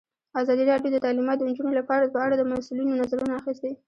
ازادي 0.41 0.63
راډیو 0.71 0.93
د 0.93 0.97
تعلیمات 1.05 1.37
د 1.39 1.43
نجونو 1.49 1.71
لپاره 1.79 2.11
په 2.13 2.19
اړه 2.25 2.35
د 2.37 2.43
مسؤلینو 2.51 2.99
نظرونه 3.01 3.33
اخیستي. 3.39 3.71